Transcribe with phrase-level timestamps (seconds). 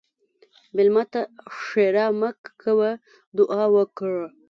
[0.75, 1.21] مېلمه ته
[1.61, 2.29] ښیرا مه
[2.61, 2.91] کوه،
[3.37, 4.25] دعا وکړه.